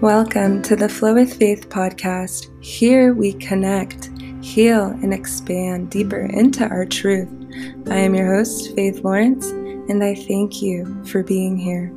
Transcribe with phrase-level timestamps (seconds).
[0.00, 2.46] Welcome to the Flow with Faith podcast.
[2.64, 7.28] Here we connect, heal, and expand deeper into our truth.
[7.90, 11.92] I am your host, Faith Lawrence, and I thank you for being here.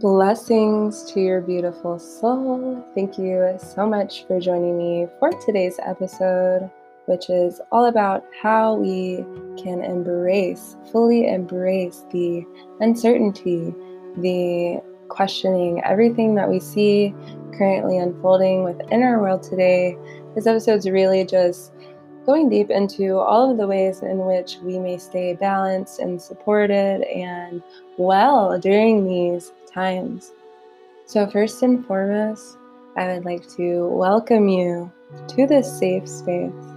[0.00, 2.86] Blessings to your beautiful soul.
[2.94, 6.70] Thank you so much for joining me for today's episode
[7.10, 9.16] which is all about how we
[9.60, 12.46] can embrace, fully embrace the
[12.78, 13.74] uncertainty,
[14.18, 17.12] the questioning, everything that we see
[17.58, 19.98] currently unfolding within our world today.
[20.36, 21.72] This episode's really just
[22.26, 27.02] going deep into all of the ways in which we may stay balanced and supported
[27.02, 27.60] and
[27.98, 30.30] well during these times.
[31.06, 32.56] So, first and foremost,
[32.96, 34.92] I would like to welcome you
[35.26, 36.69] to this safe space.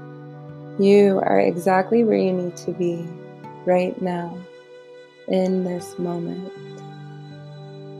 [0.79, 3.05] You are exactly where you need to be
[3.65, 4.37] right now,
[5.27, 6.51] in this moment.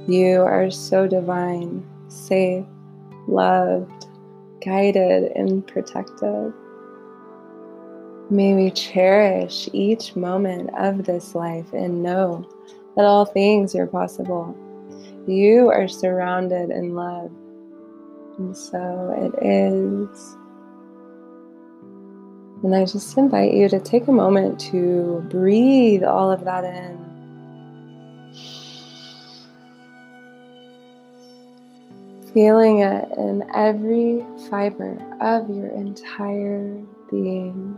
[0.07, 2.65] You are so divine, safe,
[3.27, 4.07] loved,
[4.63, 6.53] guided, and protected.
[8.29, 12.49] May we cherish each moment of this life and know
[12.95, 14.57] that all things are possible.
[15.27, 17.31] You are surrounded in love.
[18.37, 20.37] And so it is
[22.63, 26.97] and I just invite you to take a moment to breathe all of that in.
[32.33, 37.77] Feeling it in every fiber of your entire being.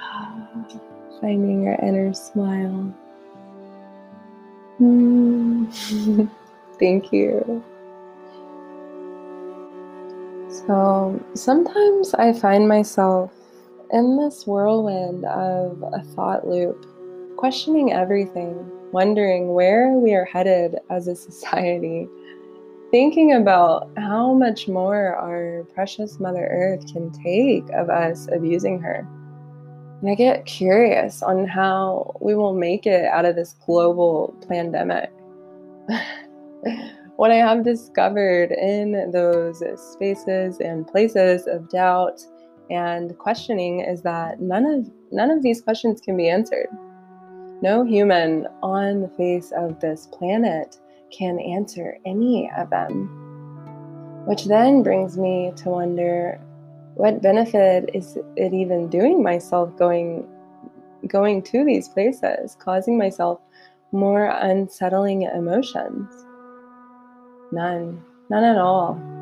[1.20, 2.94] Finding your inner smile.
[6.78, 7.62] Thank you.
[10.48, 13.32] So sometimes I find myself
[13.92, 16.86] in this whirlwind of a thought loop,
[17.36, 22.08] questioning everything, wondering where we are headed as a society,
[22.90, 29.06] thinking about how much more our precious Mother Earth can take of us abusing her.
[30.00, 35.10] And I get curious on how we will make it out of this global pandemic.
[37.16, 42.20] what I have discovered in those spaces and places of doubt
[42.70, 46.68] and questioning is that none of none of these questions can be answered.
[47.62, 50.78] No human on the face of this planet
[51.10, 53.08] can answer any of them.
[54.26, 56.40] Which then brings me to wonder
[56.94, 60.28] what benefit is it even doing myself going
[61.06, 63.40] going to these places, causing myself
[63.92, 66.12] more unsettling emotions?
[67.50, 68.04] None.
[68.30, 69.17] None at all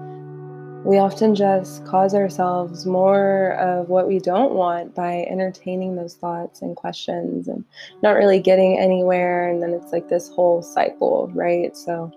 [0.86, 6.62] we often just cause ourselves more of what we don't want by entertaining those thoughts
[6.62, 7.64] and questions and
[8.04, 9.50] not really getting anywhere.
[9.50, 11.76] And then it's like this whole cycle, right?
[11.76, 12.12] So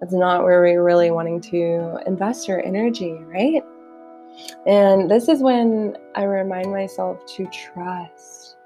[0.00, 3.64] that's not where we're really wanting to invest our energy, right?
[4.68, 8.56] And this is when I remind myself to trust.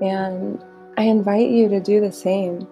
[0.00, 0.64] And
[0.96, 2.68] I invite you to do the same.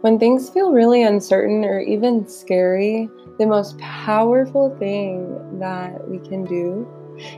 [0.00, 6.44] When things feel really uncertain or even scary, the most powerful thing that we can
[6.44, 6.86] do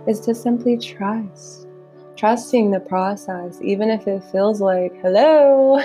[0.06, 1.66] is to simply trust.
[2.16, 5.81] Trusting the process, even if it feels like, hello,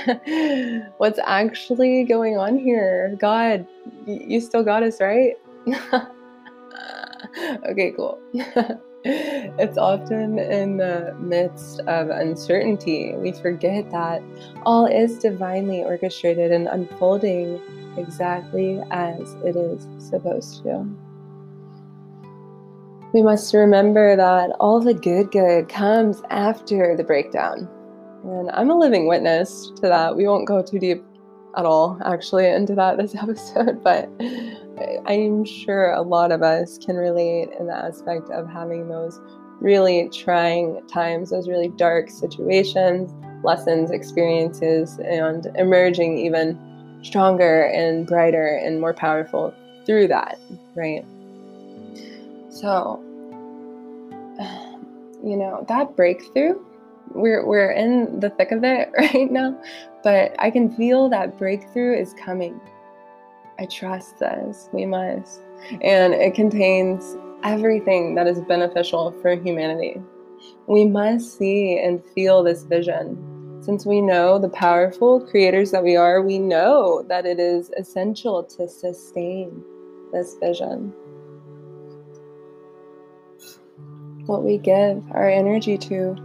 [0.97, 3.15] what's actually going on here?
[3.21, 3.65] God,
[4.05, 5.35] you still got us, right?
[7.69, 8.19] okay, cool.
[9.05, 14.21] it's often in the midst of uncertainty we forget that
[14.65, 17.61] all is divinely orchestrated and unfolding
[17.97, 20.85] exactly as it is supposed to.
[23.13, 27.69] We must remember that all the good good comes after the breakdown.
[28.23, 30.17] And I'm a living witness to that.
[30.17, 31.05] We won't go too deep
[31.55, 34.09] at all, actually, into that this episode, but
[35.07, 39.19] I'm sure a lot of us can relate in the aspect of having those
[39.61, 43.13] really trying times, those really dark situations,
[43.43, 46.59] lessons, experiences, and emerging even
[47.03, 49.53] stronger and brighter and more powerful
[49.85, 50.39] through that,
[50.75, 51.05] right?
[52.49, 52.99] So,
[55.23, 56.55] you know, that breakthrough,
[57.13, 59.57] we're, we're in the thick of it right now,
[60.03, 62.59] but I can feel that breakthrough is coming.
[63.59, 64.69] I trust this.
[64.73, 65.41] We must.
[65.81, 70.01] And it contains everything that is beneficial for humanity.
[70.67, 73.31] We must see and feel this vision
[73.61, 78.43] since we know the powerful creators that we are, we know that it is essential
[78.43, 79.63] to sustain
[80.13, 80.93] this vision.
[84.27, 86.15] what we give our energy to,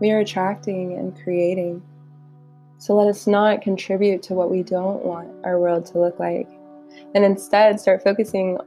[0.00, 1.82] we are attracting and creating.
[2.82, 6.48] So let us not contribute to what we don't want our world to look like,
[7.14, 8.58] and instead start focusing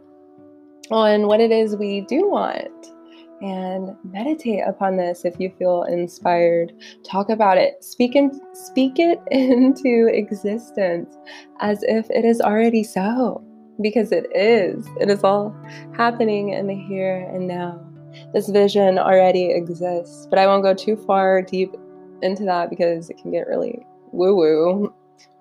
[0.90, 2.94] on what it is we do want.
[3.42, 6.72] And meditate upon this if you feel inspired.
[7.04, 7.84] Talk about it.
[7.84, 11.14] Speak and speak it into existence
[11.60, 13.44] as if it is already so.
[13.82, 14.88] Because it is.
[15.02, 15.54] It is all
[15.94, 17.86] happening in the here and now.
[18.34, 20.26] This vision already exists.
[20.30, 21.76] But I won't go too far deep
[22.22, 23.86] into that because it can get really
[24.16, 24.94] woo woo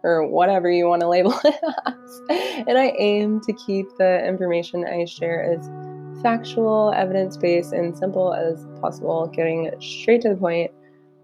[0.03, 1.55] or whatever you want to label it
[1.87, 2.21] as.
[2.69, 5.69] And I aim to keep the information I share as
[6.23, 10.71] factual, evidence based, and simple as possible, getting straight to the point.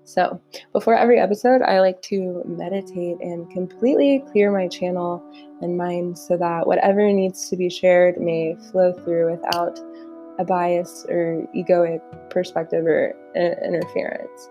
[0.04, 0.40] So,
[0.72, 5.22] before every episode, I like to meditate and completely clear my channel
[5.60, 9.78] and mind so that whatever needs to be shared may flow through without
[10.38, 12.00] a bias or egoic
[12.30, 14.48] perspective or interference.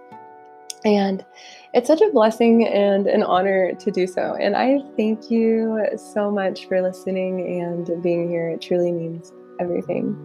[0.85, 1.25] And
[1.73, 4.35] it's such a blessing and an honor to do so.
[4.39, 8.49] And I thank you so much for listening and being here.
[8.49, 10.17] It truly means everything.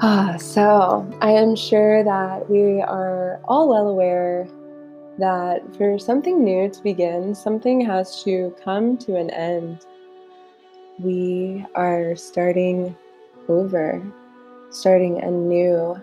[0.00, 4.48] Ah, so I am sure that we are all well aware
[5.18, 9.86] that for something new to begin, something has to come to an end.
[10.98, 12.96] We are starting
[13.48, 14.02] over,
[14.70, 15.96] starting anew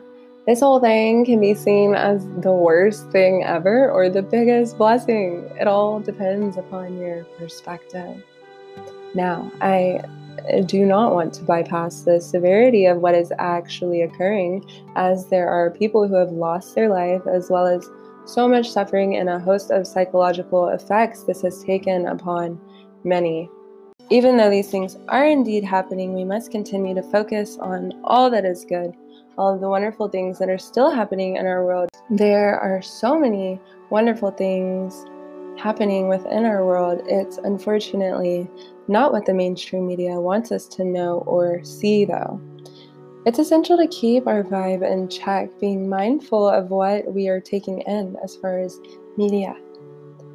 [0.47, 5.47] this whole thing can be seen as the worst thing ever or the biggest blessing.
[5.59, 8.23] It all depends upon your perspective.
[9.13, 10.01] Now, I
[10.65, 14.65] do not want to bypass the severity of what is actually occurring,
[14.95, 17.87] as there are people who have lost their life, as well as
[18.25, 22.59] so much suffering and a host of psychological effects this has taken upon
[23.03, 23.47] many.
[24.09, 28.45] Even though these things are indeed happening, we must continue to focus on all that
[28.45, 28.95] is good
[29.41, 31.89] all of the wonderful things that are still happening in our world.
[32.11, 33.59] There are so many
[33.89, 35.03] wonderful things
[35.57, 37.01] happening within our world.
[37.07, 38.47] It's unfortunately
[38.87, 42.39] not what the mainstream media wants us to know or see, though.
[43.25, 47.81] It's essential to keep our vibe in check, being mindful of what we are taking
[47.81, 48.79] in as far as
[49.17, 49.55] media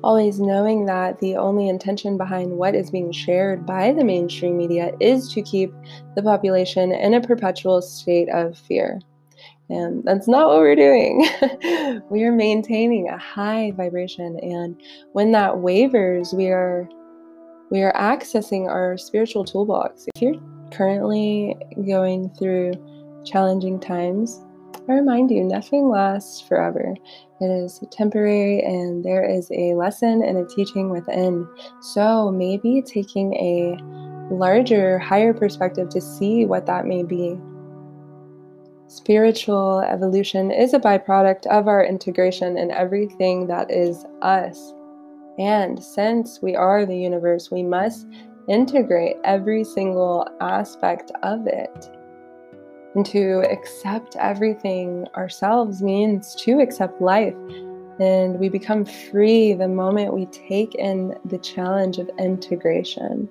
[0.07, 4.93] always knowing that the only intention behind what is being shared by the mainstream media
[5.01, 5.75] is to keep
[6.15, 9.01] the population in a perpetual state of fear.
[9.69, 11.27] And that's not what we're doing.
[12.09, 14.81] we are maintaining a high vibration and
[15.13, 16.89] when that wavers, we are
[17.73, 20.07] we are accessing our spiritual toolbox.
[20.15, 22.75] If you're currently going through
[23.25, 24.41] challenging times,
[24.89, 26.95] I remind you, nothing lasts forever.
[27.41, 31.49] It is temporary, and there is a lesson and a teaching within.
[31.81, 33.77] So maybe taking a
[34.33, 37.37] larger, higher perspective to see what that may be.
[38.87, 44.73] Spiritual evolution is a byproduct of our integration in everything that is us.
[45.39, 48.07] And since we are the universe, we must
[48.49, 51.91] integrate every single aspect of it.
[52.97, 57.35] And to accept everything ourselves means to accept life.
[58.01, 63.29] And we become free the moment we take in the challenge of integration.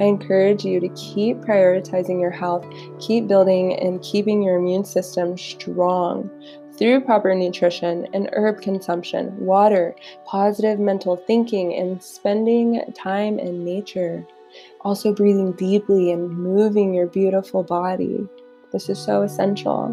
[0.00, 2.66] I encourage you to keep prioritizing your health,
[2.98, 6.28] keep building and keeping your immune system strong
[6.72, 14.26] through proper nutrition and herb consumption, water, positive mental thinking, and spending time in nature.
[14.80, 18.28] Also, breathing deeply and moving your beautiful body.
[18.72, 19.86] This is so essential.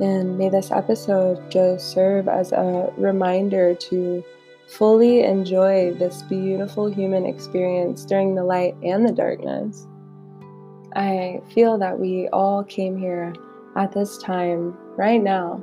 [0.00, 4.24] And may this episode just serve as a reminder to
[4.68, 9.86] fully enjoy this beautiful human experience during the light and the darkness.
[10.94, 13.32] I feel that we all came here
[13.76, 15.62] at this time, right now,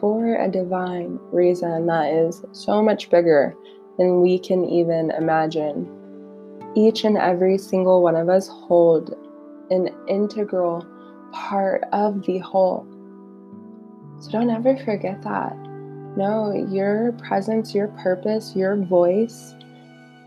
[0.00, 3.54] for a divine reason that is so much bigger
[3.98, 5.90] than we can even imagine.
[6.74, 9.14] Each and every single one of us hold
[9.70, 10.86] an integral
[11.32, 12.86] part of the whole.
[14.20, 15.56] So don't ever forget that.
[16.16, 19.54] No, your presence, your purpose, your voice,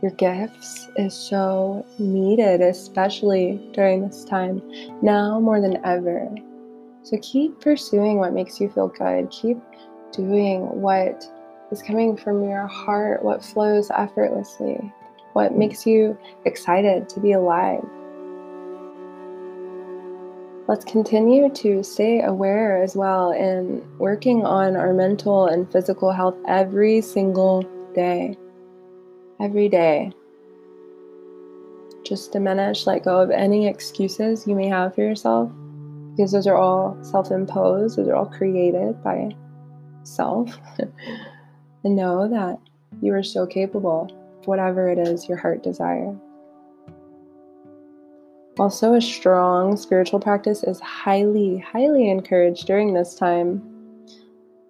[0.01, 4.61] your gifts is so needed, especially during this time,
[5.01, 6.29] now more than ever.
[7.03, 9.29] So keep pursuing what makes you feel good.
[9.29, 9.57] Keep
[10.11, 11.23] doing what
[11.71, 14.91] is coming from your heart, what flows effortlessly,
[15.33, 17.83] what makes you excited to be alive.
[20.67, 26.35] Let's continue to stay aware as well in working on our mental and physical health
[26.47, 28.35] every single day.
[29.39, 30.11] Every day.
[32.03, 35.51] Just diminish, let go of any excuses you may have for yourself.
[36.15, 39.35] because those are all self imposed, those are all created by
[40.01, 40.57] self.
[41.83, 42.57] and know that
[43.01, 46.17] you are so capable of whatever it is your heart desires.
[48.57, 53.61] Also, a strong spiritual practice is highly, highly encouraged during this time.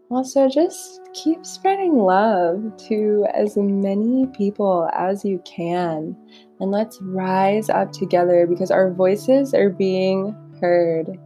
[0.10, 6.16] Also, just keep spreading love to as many people as you can.
[6.60, 11.20] And let's rise up together because our voices are being heard.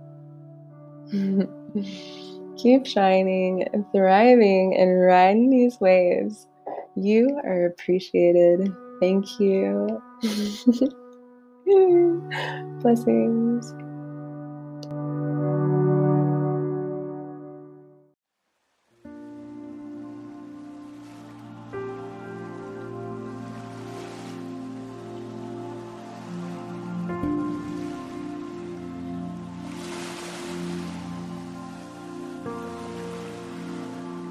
[2.57, 6.47] keep shining, thriving, and riding these waves.
[6.95, 8.73] You are appreciated.
[8.99, 10.01] Thank you.
[12.81, 13.73] Blessings.